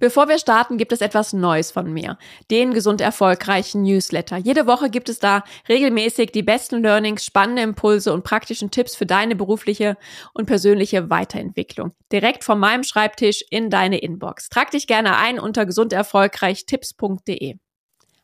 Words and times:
Bevor 0.00 0.28
wir 0.28 0.38
starten, 0.38 0.78
gibt 0.78 0.92
es 0.92 1.00
etwas 1.00 1.32
Neues 1.32 1.72
von 1.72 1.92
mir. 1.92 2.18
Den 2.50 2.72
gesund 2.72 3.00
erfolgreichen 3.00 3.82
Newsletter. 3.82 4.36
Jede 4.36 4.66
Woche 4.66 4.90
gibt 4.90 5.08
es 5.08 5.18
da 5.18 5.42
regelmäßig 5.68 6.30
die 6.30 6.44
besten 6.44 6.82
Learnings, 6.82 7.24
spannende 7.24 7.62
Impulse 7.62 8.12
und 8.12 8.22
praktischen 8.22 8.70
Tipps 8.70 8.94
für 8.94 9.06
deine 9.06 9.34
berufliche 9.34 9.96
und 10.34 10.46
persönliche 10.46 11.10
Weiterentwicklung. 11.10 11.92
Direkt 12.12 12.44
von 12.44 12.60
meinem 12.60 12.84
Schreibtisch 12.84 13.44
in 13.50 13.70
deine 13.70 13.98
Inbox. 13.98 14.48
Trag 14.48 14.70
dich 14.70 14.86
gerne 14.86 15.16
ein 15.16 15.40
unter 15.40 15.66
gesunderfolgreichtipps.de. 15.66 17.56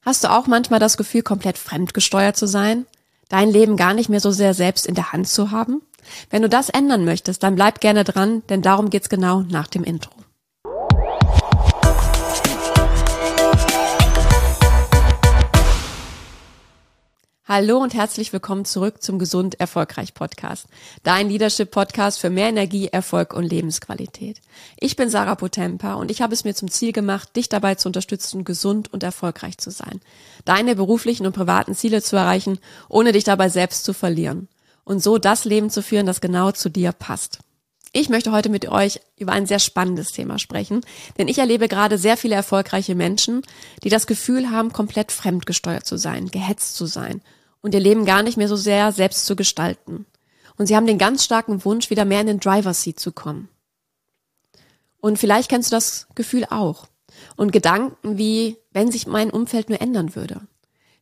Hast 0.03 0.23
du 0.23 0.31
auch 0.31 0.47
manchmal 0.47 0.81
das 0.81 0.97
Gefühl, 0.97 1.23
komplett 1.23 1.59
fremdgesteuert 1.59 2.37
zu 2.37 2.47
sein? 2.47 2.87
Dein 3.29 3.51
Leben 3.51 3.77
gar 3.77 3.95
nicht 3.95 4.09
mehr 4.11 4.21
so 4.21 4.31
sehr 4.31 4.55
selbst 4.55 4.87
in 4.87 4.95
der 4.95 5.13
Hand 5.13 5.27
zu 5.29 5.51
haben? 5.51 5.83
Wenn 6.31 6.43
du 6.43 6.49
das 6.49 6.69
ändern 6.69 7.05
möchtest, 7.05 7.43
dann 7.43 7.57
bleib 7.57 7.81
gerne 7.81 8.05
dran, 8.05 8.43
denn 8.49 8.63
darum 8.63 8.91
geht's 8.91 9.09
genau 9.09 9.41
nach 9.41 9.67
dem 9.67 9.83
Intro. 9.83 10.24
Hallo 17.47 17.77
und 17.77 17.93
herzlich 17.93 18.33
willkommen 18.33 18.65
zurück 18.65 19.03
zum 19.03 19.19
Gesund 19.19 19.61
Erfolgreich 19.61 20.15
Podcast. 20.15 20.67
Dein 21.03 21.29
Leadership 21.29 21.71
Podcast 21.71 22.19
für 22.19 22.31
mehr 22.31 22.49
Energie, 22.49 22.89
Erfolg 22.89 23.35
und 23.35 23.45
Lebensqualität. 23.45 24.41
Ich 24.81 24.97
bin 24.97 25.11
Sarah 25.11 25.35
Potempa 25.35 25.93
und 25.93 26.11
ich 26.11 26.23
habe 26.23 26.33
es 26.33 26.45
mir 26.45 26.55
zum 26.55 26.71
Ziel 26.71 26.93
gemacht, 26.93 27.37
dich 27.37 27.51
dabei 27.51 27.75
zu 27.75 27.91
unterstützen, 27.91 28.45
gesund 28.45 28.91
und 28.95 29.03
erfolgreich 29.03 29.59
zu 29.59 29.71
sein. 29.71 30.01
Deine 30.47 30.75
beruflichen 30.75 31.27
und 31.27 31.35
privaten 31.35 31.75
Ziele 31.75 32.01
zu 32.01 32.17
erreichen, 32.17 32.59
ohne 32.89 33.13
dich 33.13 33.25
dabei 33.25 33.51
selbst 33.51 33.85
zu 33.85 33.93
verlieren. 33.93 34.49
Und 34.85 35.03
so 35.03 35.19
das 35.19 35.45
Leben 35.45 35.69
zu 35.69 35.83
führen, 35.83 36.07
das 36.07 36.23
genau 36.23 36.51
zu 36.53 36.71
dir 36.71 36.93
passt. 36.93 37.41
Ich 37.97 38.09
möchte 38.09 38.33
heute 38.33 38.49
mit 38.49 38.69
euch 38.69 39.01
über 39.17 39.31
ein 39.31 39.47
sehr 39.47 39.61
spannendes 39.61 40.11
Thema 40.11 40.41
sprechen, 40.41 40.81
denn 41.17 41.29
ich 41.29 41.39
erlebe 41.39 41.69
gerade 41.69 41.97
sehr 41.97 42.17
viele 42.17 42.35
erfolgreiche 42.35 42.97
Menschen, 42.97 43.43
die 43.85 43.89
das 43.89 44.09
Gefühl 44.09 44.51
haben, 44.51 44.73
komplett 44.73 45.13
fremdgesteuert 45.13 45.87
zu 45.87 45.97
sein, 45.97 46.27
gehetzt 46.27 46.75
zu 46.75 46.87
sein 46.87 47.23
und 47.63 47.73
ihr 47.73 47.79
Leben 47.79 48.05
gar 48.05 48.25
nicht 48.25 48.37
mehr 48.37 48.49
so 48.49 48.57
sehr 48.57 48.91
selbst 48.91 49.27
zu 49.27 49.37
gestalten. 49.37 50.07
Und 50.57 50.67
sie 50.67 50.75
haben 50.75 50.89
den 50.89 50.99
ganz 50.99 51.25
starken 51.25 51.65
Wunsch, 51.65 51.89
wieder 51.89 52.05
mehr 52.05 52.21
in 52.21 52.27
den 52.27 52.41
Driver 52.41 52.75
Seat 52.75 52.99
zu 52.99 53.13
kommen. 53.13 53.49
Und 55.01 55.21
vielleicht 55.21 55.49
kennst 55.49 55.71
du 55.71 55.77
das 55.77 56.09
Gefühl 56.17 56.47
auch. 56.51 56.89
Und 57.37 57.53
Gedanken 57.53 58.19
wie, 58.19 58.57
wenn 58.73 58.91
sich 58.91 59.07
mein 59.07 59.31
Umfeld 59.31 59.69
nur 59.69 59.81
ändern 59.81 60.17
würde. 60.17 60.41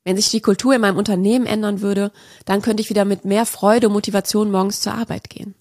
Wenn 0.04 0.16
sich 0.16 0.28
die 0.28 0.42
Kultur 0.42 0.74
in 0.74 0.82
meinem 0.82 0.98
Unternehmen 0.98 1.46
ändern 1.46 1.80
würde, 1.80 2.12
dann 2.44 2.60
könnte 2.60 2.82
ich 2.82 2.90
wieder 2.90 3.06
mit 3.06 3.24
mehr 3.24 3.46
Freude 3.46 3.86
und 3.86 3.94
Motivation 3.94 4.50
morgens 4.50 4.82
zur 4.82 4.92
Arbeit 4.92 5.30
gehen. 5.30 5.54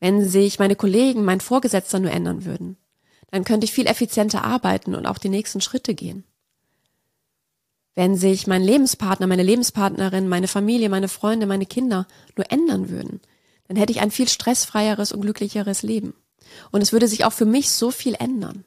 Wenn 0.00 0.28
sich 0.28 0.58
meine 0.58 0.76
Kollegen, 0.76 1.24
mein 1.24 1.40
Vorgesetzter 1.40 1.98
nur 1.98 2.10
ändern 2.10 2.44
würden, 2.44 2.76
dann 3.30 3.44
könnte 3.44 3.64
ich 3.64 3.72
viel 3.72 3.86
effizienter 3.86 4.44
arbeiten 4.44 4.94
und 4.94 5.06
auch 5.06 5.18
die 5.18 5.28
nächsten 5.28 5.60
Schritte 5.60 5.94
gehen. 5.94 6.24
Wenn 7.94 8.14
sich 8.14 8.46
mein 8.46 8.62
Lebenspartner, 8.62 9.26
meine 9.26 9.42
Lebenspartnerin, 9.42 10.28
meine 10.28 10.48
Familie, 10.48 10.90
meine 10.90 11.08
Freunde, 11.08 11.46
meine 11.46 11.64
Kinder 11.64 12.06
nur 12.36 12.50
ändern 12.52 12.90
würden, 12.90 13.20
dann 13.68 13.76
hätte 13.76 13.90
ich 13.90 14.00
ein 14.00 14.10
viel 14.10 14.28
stressfreieres 14.28 15.12
und 15.12 15.22
glücklicheres 15.22 15.82
Leben. 15.82 16.14
Und 16.70 16.82
es 16.82 16.92
würde 16.92 17.08
sich 17.08 17.24
auch 17.24 17.32
für 17.32 17.46
mich 17.46 17.70
so 17.70 17.90
viel 17.90 18.14
ändern. 18.14 18.64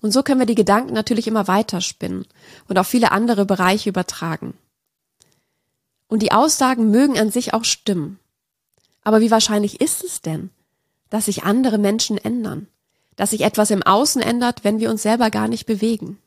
Und 0.00 0.12
so 0.12 0.22
können 0.22 0.40
wir 0.40 0.46
die 0.46 0.54
Gedanken 0.54 0.94
natürlich 0.94 1.26
immer 1.26 1.48
weiterspinnen 1.48 2.26
und 2.68 2.78
auf 2.78 2.86
viele 2.86 3.12
andere 3.12 3.44
Bereiche 3.44 3.90
übertragen. 3.90 4.54
Und 6.08 6.22
die 6.22 6.32
Aussagen 6.32 6.90
mögen 6.90 7.18
an 7.18 7.30
sich 7.30 7.52
auch 7.52 7.64
stimmen. 7.64 8.18
Aber 9.02 9.20
wie 9.20 9.30
wahrscheinlich 9.30 9.80
ist 9.80 10.04
es 10.04 10.20
denn, 10.20 10.50
dass 11.10 11.26
sich 11.26 11.44
andere 11.44 11.78
Menschen 11.78 12.18
ändern? 12.18 12.68
Dass 13.16 13.30
sich 13.30 13.42
etwas 13.42 13.70
im 13.70 13.82
Außen 13.82 14.20
ändert, 14.20 14.64
wenn 14.64 14.78
wir 14.78 14.90
uns 14.90 15.02
selber 15.02 15.30
gar 15.30 15.48
nicht 15.48 15.66
bewegen? 15.66 16.18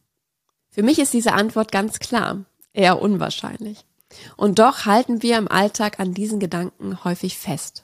Für 0.69 0.83
mich 0.83 0.99
ist 0.99 1.13
diese 1.13 1.33
Antwort 1.33 1.71
ganz 1.71 1.99
klar, 1.99 2.45
eher 2.73 3.01
unwahrscheinlich. 3.01 3.85
Und 4.37 4.59
doch 4.59 4.85
halten 4.85 5.21
wir 5.21 5.37
im 5.37 5.47
Alltag 5.47 5.99
an 5.99 6.13
diesen 6.13 6.39
Gedanken 6.39 7.03
häufig 7.03 7.37
fest 7.37 7.83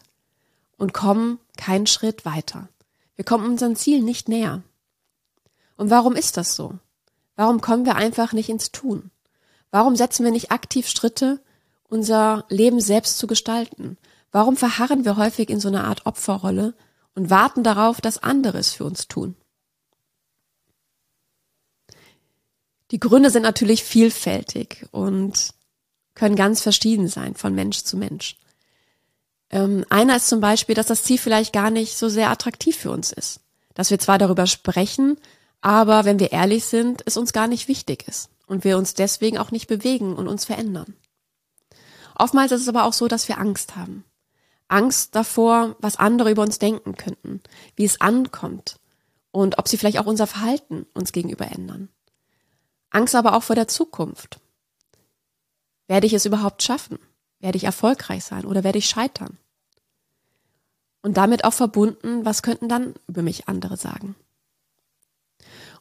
und 0.77 0.93
kommen 0.93 1.39
keinen 1.57 1.87
Schritt 1.87 2.25
weiter. 2.25 2.67
Wir 3.15 3.25
kommen 3.25 3.45
unserem 3.45 3.75
Ziel 3.75 4.01
nicht 4.01 4.27
näher. 4.27 4.63
Und 5.77 5.89
warum 5.89 6.15
ist 6.15 6.37
das 6.37 6.55
so? 6.55 6.73
Warum 7.35 7.61
kommen 7.61 7.85
wir 7.85 7.95
einfach 7.95 8.33
nicht 8.33 8.49
ins 8.49 8.71
Tun? 8.71 9.11
Warum 9.71 9.95
setzen 9.95 10.23
wir 10.23 10.31
nicht 10.31 10.51
aktiv 10.51 10.87
Schritte, 10.87 11.41
unser 11.89 12.45
Leben 12.49 12.79
selbst 12.79 13.17
zu 13.17 13.27
gestalten? 13.27 13.97
Warum 14.31 14.57
verharren 14.57 15.05
wir 15.05 15.17
häufig 15.17 15.49
in 15.49 15.59
so 15.59 15.67
einer 15.67 15.85
Art 15.85 16.05
Opferrolle 16.05 16.73
und 17.13 17.29
warten 17.29 17.63
darauf, 17.63 18.01
dass 18.01 18.21
andere 18.21 18.57
es 18.57 18.73
für 18.73 18.85
uns 18.85 19.07
tun? 19.07 19.35
Die 22.91 22.99
Gründe 22.99 23.29
sind 23.29 23.43
natürlich 23.43 23.83
vielfältig 23.83 24.85
und 24.91 25.53
können 26.13 26.35
ganz 26.35 26.61
verschieden 26.61 27.07
sein 27.07 27.35
von 27.35 27.55
Mensch 27.55 27.83
zu 27.83 27.97
Mensch. 27.97 28.37
Ähm, 29.49 29.85
einer 29.89 30.15
ist 30.15 30.27
zum 30.27 30.39
Beispiel, 30.39 30.75
dass 30.75 30.87
das 30.87 31.03
Ziel 31.03 31.17
vielleicht 31.17 31.53
gar 31.53 31.69
nicht 31.69 31.97
so 31.97 32.09
sehr 32.09 32.29
attraktiv 32.29 32.77
für 32.77 32.91
uns 32.91 33.11
ist. 33.11 33.41
Dass 33.73 33.91
wir 33.91 33.99
zwar 33.99 34.17
darüber 34.17 34.47
sprechen, 34.47 35.17
aber 35.61 36.05
wenn 36.05 36.19
wir 36.19 36.31
ehrlich 36.31 36.65
sind, 36.65 37.01
es 37.05 37.17
uns 37.17 37.33
gar 37.33 37.47
nicht 37.47 37.67
wichtig 37.67 38.07
ist 38.07 38.29
und 38.47 38.63
wir 38.63 38.77
uns 38.77 38.93
deswegen 38.93 39.37
auch 39.37 39.51
nicht 39.51 39.67
bewegen 39.67 40.15
und 40.15 40.27
uns 40.27 40.45
verändern. 40.45 40.95
Oftmals 42.17 42.51
ist 42.51 42.61
es 42.61 42.69
aber 42.69 42.85
auch 42.85 42.93
so, 42.93 43.07
dass 43.07 43.27
wir 43.27 43.37
Angst 43.37 43.75
haben. 43.75 44.05
Angst 44.67 45.15
davor, 45.15 45.75
was 45.79 45.97
andere 45.97 46.31
über 46.31 46.41
uns 46.41 46.59
denken 46.59 46.95
könnten, 46.95 47.41
wie 47.75 47.85
es 47.85 48.01
ankommt 48.01 48.79
und 49.31 49.59
ob 49.59 49.67
sie 49.67 49.77
vielleicht 49.77 49.99
auch 49.99 50.05
unser 50.05 50.27
Verhalten 50.27 50.87
uns 50.93 51.11
gegenüber 51.11 51.51
ändern. 51.51 51.89
Angst 52.89 53.15
aber 53.15 53.35
auch 53.35 53.43
vor 53.43 53.55
der 53.55 53.67
Zukunft. 53.67 54.39
Werde 55.87 56.07
ich 56.07 56.13
es 56.13 56.25
überhaupt 56.25 56.63
schaffen? 56.63 56.97
Werde 57.39 57.57
ich 57.57 57.65
erfolgreich 57.65 58.23
sein 58.23 58.45
oder 58.45 58.63
werde 58.63 58.79
ich 58.79 58.89
scheitern? 58.89 59.37
Und 61.03 61.17
damit 61.17 61.43
auch 61.43 61.53
verbunden, 61.53 62.25
was 62.25 62.41
könnten 62.41 62.67
dann 62.67 62.95
über 63.07 63.21
mich 63.21 63.47
andere 63.47 63.77
sagen? 63.77 64.15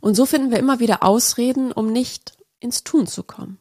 Und 0.00 0.14
so 0.14 0.26
finden 0.26 0.50
wir 0.50 0.58
immer 0.58 0.80
wieder 0.80 1.02
Ausreden, 1.02 1.72
um 1.72 1.90
nicht 1.90 2.36
ins 2.60 2.84
Tun 2.84 3.06
zu 3.06 3.22
kommen 3.22 3.58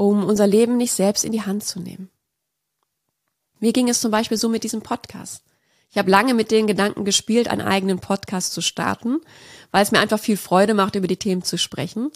um 0.00 0.24
unser 0.24 0.46
Leben 0.46 0.78
nicht 0.78 0.92
selbst 0.92 1.26
in 1.26 1.32
die 1.32 1.42
Hand 1.42 1.62
zu 1.62 1.78
nehmen. 1.78 2.08
Mir 3.58 3.74
ging 3.74 3.90
es 3.90 4.00
zum 4.00 4.10
Beispiel 4.10 4.38
so 4.38 4.48
mit 4.48 4.64
diesem 4.64 4.80
Podcast. 4.80 5.42
Ich 5.90 5.98
habe 5.98 6.10
lange 6.10 6.32
mit 6.32 6.50
den 6.50 6.66
Gedanken 6.66 7.04
gespielt, 7.04 7.48
einen 7.48 7.60
eigenen 7.60 7.98
Podcast 7.98 8.54
zu 8.54 8.62
starten, 8.62 9.20
weil 9.72 9.82
es 9.82 9.92
mir 9.92 9.98
einfach 9.98 10.18
viel 10.18 10.38
Freude 10.38 10.72
macht, 10.72 10.94
über 10.94 11.06
die 11.06 11.18
Themen 11.18 11.42
zu 11.42 11.58
sprechen. 11.58 12.10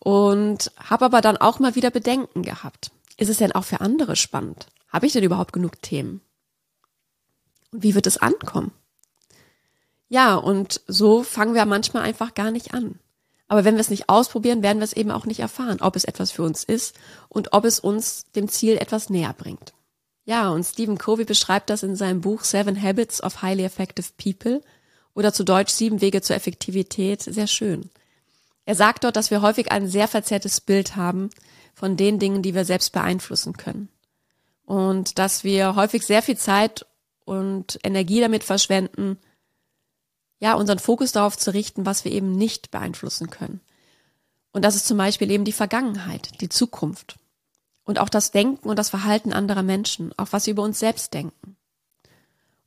Und 0.00 0.72
habe 0.78 1.04
aber 1.04 1.20
dann 1.20 1.36
auch 1.36 1.60
mal 1.60 1.76
wieder 1.76 1.92
Bedenken 1.92 2.42
gehabt. 2.42 2.90
Ist 3.16 3.28
es 3.28 3.36
denn 3.36 3.52
auch 3.52 3.64
für 3.64 3.80
andere 3.80 4.16
spannend? 4.16 4.66
Habe 4.88 5.06
ich 5.06 5.12
denn 5.12 5.22
überhaupt 5.22 5.52
genug 5.52 5.80
Themen? 5.80 6.22
Und 7.70 7.84
wie 7.84 7.94
wird 7.94 8.08
es 8.08 8.18
ankommen? 8.18 8.72
Ja, 10.08 10.34
und 10.34 10.80
so 10.88 11.22
fangen 11.22 11.54
wir 11.54 11.66
manchmal 11.66 12.02
einfach 12.02 12.34
gar 12.34 12.50
nicht 12.50 12.74
an. 12.74 12.98
Aber 13.52 13.66
wenn 13.66 13.74
wir 13.74 13.82
es 13.82 13.90
nicht 13.90 14.08
ausprobieren, 14.08 14.62
werden 14.62 14.78
wir 14.78 14.84
es 14.84 14.94
eben 14.94 15.10
auch 15.10 15.26
nicht 15.26 15.40
erfahren, 15.40 15.82
ob 15.82 15.94
es 15.94 16.04
etwas 16.04 16.30
für 16.30 16.42
uns 16.42 16.64
ist 16.64 16.98
und 17.28 17.52
ob 17.52 17.66
es 17.66 17.80
uns 17.80 18.24
dem 18.34 18.48
Ziel 18.48 18.78
etwas 18.78 19.10
näher 19.10 19.34
bringt. 19.36 19.74
Ja, 20.24 20.48
und 20.48 20.64
Stephen 20.64 20.96
Covey 20.96 21.26
beschreibt 21.26 21.68
das 21.68 21.82
in 21.82 21.94
seinem 21.94 22.22
Buch 22.22 22.44
Seven 22.44 22.82
Habits 22.82 23.22
of 23.22 23.42
Highly 23.42 23.64
Effective 23.64 24.08
People 24.16 24.62
oder 25.12 25.34
zu 25.34 25.44
Deutsch 25.44 25.70
Sieben 25.70 26.00
Wege 26.00 26.22
zur 26.22 26.34
Effektivität 26.34 27.20
sehr 27.20 27.46
schön. 27.46 27.90
Er 28.64 28.74
sagt 28.74 29.04
dort, 29.04 29.16
dass 29.16 29.30
wir 29.30 29.42
häufig 29.42 29.70
ein 29.70 29.86
sehr 29.86 30.08
verzerrtes 30.08 30.62
Bild 30.62 30.96
haben 30.96 31.28
von 31.74 31.98
den 31.98 32.18
Dingen, 32.18 32.40
die 32.40 32.54
wir 32.54 32.64
selbst 32.64 32.94
beeinflussen 32.94 33.58
können. 33.58 33.90
Und 34.64 35.18
dass 35.18 35.44
wir 35.44 35.76
häufig 35.76 36.06
sehr 36.06 36.22
viel 36.22 36.38
Zeit 36.38 36.86
und 37.26 37.78
Energie 37.84 38.22
damit 38.22 38.44
verschwenden, 38.44 39.18
ja, 40.42 40.54
unseren 40.54 40.80
Fokus 40.80 41.12
darauf 41.12 41.38
zu 41.38 41.54
richten, 41.54 41.86
was 41.86 42.04
wir 42.04 42.10
eben 42.10 42.32
nicht 42.32 42.72
beeinflussen 42.72 43.30
können. 43.30 43.60
Und 44.50 44.64
das 44.64 44.74
ist 44.74 44.88
zum 44.88 44.98
Beispiel 44.98 45.30
eben 45.30 45.44
die 45.44 45.52
Vergangenheit, 45.52 46.40
die 46.40 46.48
Zukunft. 46.48 47.14
Und 47.84 48.00
auch 48.00 48.08
das 48.08 48.32
Denken 48.32 48.68
und 48.68 48.76
das 48.76 48.90
Verhalten 48.90 49.32
anderer 49.32 49.62
Menschen, 49.62 50.12
auch 50.18 50.26
was 50.32 50.42
sie 50.44 50.50
über 50.50 50.64
uns 50.64 50.80
selbst 50.80 51.14
denken. 51.14 51.56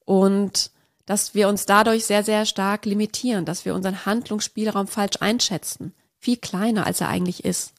Und 0.05 0.71
dass 1.05 1.35
wir 1.35 1.49
uns 1.49 1.65
dadurch 1.65 2.05
sehr, 2.05 2.23
sehr 2.23 2.45
stark 2.45 2.85
limitieren, 2.85 3.43
dass 3.43 3.65
wir 3.65 3.75
unseren 3.75 4.05
Handlungsspielraum 4.05 4.87
falsch 4.87 5.17
einschätzen, 5.19 5.93
viel 6.17 6.37
kleiner 6.37 6.87
als 6.87 7.01
er 7.01 7.09
eigentlich 7.09 7.43
ist. 7.43 7.73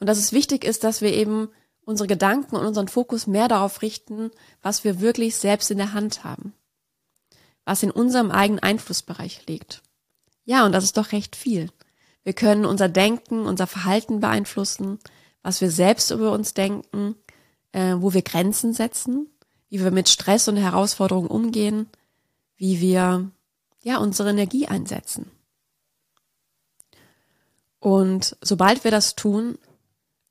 Und 0.00 0.06
dass 0.06 0.18
es 0.18 0.34
wichtig 0.34 0.64
ist, 0.64 0.84
dass 0.84 1.00
wir 1.00 1.14
eben 1.14 1.48
unsere 1.86 2.08
Gedanken 2.08 2.56
und 2.56 2.66
unseren 2.66 2.88
Fokus 2.88 3.26
mehr 3.26 3.48
darauf 3.48 3.80
richten, 3.80 4.30
was 4.60 4.84
wir 4.84 5.00
wirklich 5.00 5.36
selbst 5.36 5.70
in 5.70 5.78
der 5.78 5.94
Hand 5.94 6.24
haben 6.24 6.52
was 7.64 7.82
in 7.82 7.90
unserem 7.90 8.30
eigenen 8.30 8.62
Einflussbereich 8.62 9.46
liegt. 9.46 9.82
Ja, 10.44 10.66
und 10.66 10.72
das 10.72 10.84
ist 10.84 10.96
doch 10.96 11.12
recht 11.12 11.36
viel. 11.36 11.70
Wir 12.24 12.32
können 12.32 12.64
unser 12.64 12.88
Denken, 12.88 13.46
unser 13.46 13.66
Verhalten 13.66 14.20
beeinflussen, 14.20 14.98
was 15.42 15.60
wir 15.60 15.70
selbst 15.70 16.10
über 16.10 16.32
uns 16.32 16.54
denken, 16.54 17.16
äh, 17.72 17.96
wo 17.98 18.12
wir 18.12 18.22
Grenzen 18.22 18.72
setzen, 18.72 19.28
wie 19.68 19.82
wir 19.82 19.90
mit 19.90 20.08
Stress 20.08 20.48
und 20.48 20.56
Herausforderungen 20.56 21.28
umgehen, 21.28 21.88
wie 22.56 22.80
wir 22.80 23.30
ja, 23.82 23.98
unsere 23.98 24.30
Energie 24.30 24.68
einsetzen. 24.68 25.30
Und 27.80 28.36
sobald 28.40 28.84
wir 28.84 28.92
das 28.92 29.16
tun, 29.16 29.58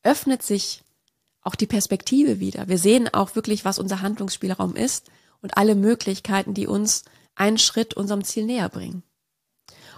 öffnet 0.03 0.41
sich 0.43 0.83
auch 1.41 1.55
die 1.55 1.67
Perspektive 1.67 2.39
wieder. 2.39 2.69
Wir 2.69 2.77
sehen 2.77 3.13
auch 3.13 3.35
wirklich, 3.35 3.65
was 3.65 3.79
unser 3.79 4.01
Handlungsspielraum 4.01 4.75
ist 4.75 5.11
und 5.41 5.57
alle 5.57 5.75
Möglichkeiten, 5.75 6.53
die 6.53 6.67
uns 6.67 7.03
einen 7.35 7.57
Schritt 7.57 7.93
unserem 7.93 8.23
Ziel 8.23 8.45
näher 8.45 8.69
bringen. 8.69 9.03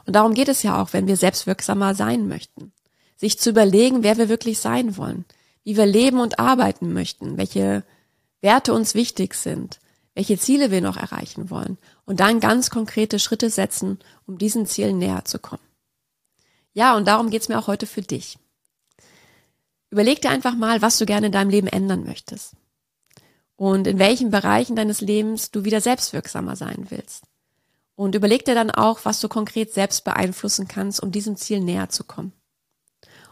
Und 0.05 0.13
darum 0.15 0.33
geht 0.33 0.49
es 0.49 0.63
ja 0.63 0.81
auch, 0.81 0.93
wenn 0.93 1.07
wir 1.07 1.17
selbstwirksamer 1.17 1.95
sein 1.95 2.27
möchten. 2.27 2.73
Sich 3.15 3.39
zu 3.39 3.49
überlegen, 3.49 4.03
wer 4.03 4.17
wir 4.17 4.29
wirklich 4.29 4.59
sein 4.59 4.97
wollen, 4.97 5.25
wie 5.63 5.77
wir 5.77 5.85
leben 5.85 6.19
und 6.19 6.39
arbeiten 6.39 6.93
möchten, 6.93 7.37
welche 7.37 7.83
Werte 8.41 8.73
uns 8.73 8.95
wichtig 8.95 9.35
sind, 9.35 9.79
welche 10.13 10.37
Ziele 10.37 10.71
wir 10.71 10.81
noch 10.81 10.97
erreichen 10.97 11.49
wollen 11.49 11.77
und 12.05 12.19
dann 12.19 12.39
ganz 12.39 12.69
konkrete 12.69 13.19
Schritte 13.19 13.49
setzen, 13.49 13.99
um 14.27 14.37
diesen 14.37 14.65
Zielen 14.65 14.97
näher 14.97 15.23
zu 15.25 15.39
kommen. 15.39 15.63
Ja, 16.73 16.97
und 16.97 17.07
darum 17.07 17.29
geht's 17.29 17.49
mir 17.49 17.57
auch 17.57 17.67
heute 17.67 17.85
für 17.85 18.01
dich. 18.01 18.37
Überleg 19.89 20.21
dir 20.21 20.31
einfach 20.31 20.55
mal, 20.55 20.81
was 20.81 20.97
du 20.97 21.05
gerne 21.05 21.27
in 21.27 21.31
deinem 21.31 21.49
Leben 21.49 21.67
ändern 21.67 22.03
möchtest 22.03 22.55
und 23.55 23.87
in 23.87 23.99
welchen 23.99 24.31
Bereichen 24.31 24.75
deines 24.75 25.01
Lebens 25.01 25.51
du 25.51 25.63
wieder 25.63 25.81
selbstwirksamer 25.81 26.55
sein 26.55 26.87
willst. 26.89 27.23
Und 27.95 28.15
überleg 28.15 28.45
dir 28.45 28.55
dann 28.55 28.71
auch, 28.71 29.01
was 29.03 29.19
du 29.19 29.27
konkret 29.27 29.73
selbst 29.73 30.03
beeinflussen 30.03 30.67
kannst, 30.67 31.01
um 31.01 31.11
diesem 31.11 31.35
Ziel 31.35 31.59
näher 31.59 31.89
zu 31.89 32.03
kommen. 32.03 32.33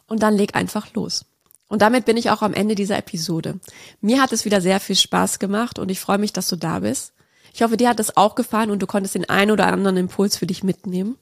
Und 0.07 0.21
dann 0.21 0.35
leg 0.35 0.55
einfach 0.55 0.93
los. 0.93 1.25
Und 1.67 1.81
damit 1.81 2.05
bin 2.05 2.17
ich 2.17 2.29
auch 2.29 2.41
am 2.41 2.53
Ende 2.53 2.75
dieser 2.75 2.97
Episode. 2.97 3.59
Mir 4.01 4.21
hat 4.21 4.33
es 4.33 4.45
wieder 4.45 4.61
sehr 4.61 4.79
viel 4.79 4.97
Spaß 4.97 5.39
gemacht 5.39 5.79
und 5.79 5.89
ich 5.89 5.99
freue 6.01 6.17
mich, 6.17 6.33
dass 6.33 6.49
du 6.49 6.57
da 6.57 6.79
bist. 6.79 7.13
Ich 7.53 7.63
hoffe, 7.63 7.77
dir 7.77 7.89
hat 7.89 7.99
es 7.99 8.17
auch 8.17 8.35
gefallen 8.35 8.71
und 8.71 8.81
du 8.81 8.87
konntest 8.87 9.15
den 9.15 9.29
einen 9.29 9.51
oder 9.51 9.67
anderen 9.67 9.97
Impuls 9.97 10.37
für 10.37 10.47
dich 10.47 10.63
mitnehmen. 10.63 11.17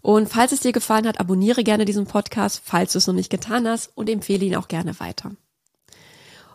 Und 0.00 0.28
falls 0.28 0.52
es 0.52 0.60
dir 0.60 0.72
gefallen 0.72 1.06
hat, 1.06 1.20
abonniere 1.20 1.64
gerne 1.64 1.84
diesen 1.84 2.06
Podcast, 2.06 2.62
falls 2.64 2.92
du 2.92 2.98
es 2.98 3.06
noch 3.06 3.14
nicht 3.14 3.30
getan 3.30 3.68
hast 3.68 3.90
und 3.96 4.08
empfehle 4.08 4.44
ihn 4.44 4.56
auch 4.56 4.68
gerne 4.68 4.98
weiter. 4.98 5.32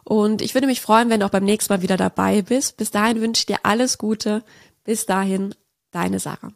Und 0.08 0.42
ich 0.42 0.54
würde 0.54 0.68
mich 0.68 0.80
freuen, 0.80 1.10
wenn 1.10 1.20
du 1.20 1.26
auch 1.26 1.32
beim 1.32 1.44
nächsten 1.44 1.74
Mal 1.74 1.82
wieder 1.82 1.98
dabei 1.98 2.42
bist. 2.42 2.78
Bis 2.78 2.92
dahin 2.92 3.20
wünsche 3.20 3.42
ich 3.42 3.46
dir 3.46 3.58
alles 3.64 3.98
Gute. 3.98 4.42
Bis 4.86 5.06
dahin, 5.06 5.54
deine 5.92 6.20
Sarah. 6.20 6.54